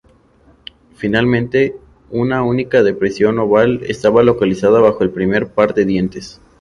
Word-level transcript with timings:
Finalmente, 0.95 1.75
una 2.09 2.41
única 2.41 2.81
depresión 2.81 3.37
oval 3.37 3.81
estaba 3.83 4.23
localizada 4.23 4.79
bajo 4.79 5.03
el 5.03 5.11
primer 5.11 5.49
par 5.53 5.75
de 5.75 5.85
dientes. 5.85 6.41